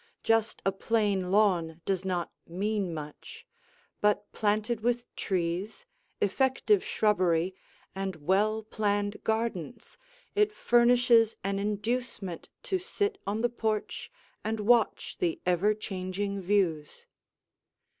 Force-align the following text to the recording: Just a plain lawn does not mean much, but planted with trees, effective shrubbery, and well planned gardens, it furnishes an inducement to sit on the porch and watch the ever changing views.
Just 0.23 0.63
a 0.65 0.71
plain 0.71 1.29
lawn 1.31 1.79
does 1.85 2.03
not 2.03 2.31
mean 2.47 2.91
much, 2.91 3.45
but 4.01 4.31
planted 4.31 4.81
with 4.81 5.05
trees, 5.15 5.85
effective 6.19 6.83
shrubbery, 6.83 7.53
and 7.93 8.15
well 8.15 8.63
planned 8.63 9.23
gardens, 9.23 9.99
it 10.33 10.51
furnishes 10.51 11.35
an 11.43 11.59
inducement 11.59 12.49
to 12.63 12.79
sit 12.79 13.19
on 13.27 13.41
the 13.41 13.47
porch 13.49 14.11
and 14.43 14.61
watch 14.61 15.17
the 15.19 15.39
ever 15.45 15.75
changing 15.75 16.41
views. 16.41 17.05